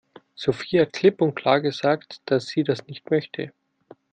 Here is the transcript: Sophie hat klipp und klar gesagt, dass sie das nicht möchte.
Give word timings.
Sophie 0.33 0.81
hat 0.81 0.93
klipp 0.93 1.21
und 1.21 1.35
klar 1.35 1.61
gesagt, 1.61 2.21
dass 2.25 2.47
sie 2.47 2.63
das 2.63 2.87
nicht 2.87 3.11
möchte. 3.11 3.53